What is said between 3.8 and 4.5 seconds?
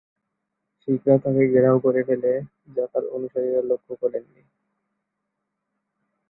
করেননি।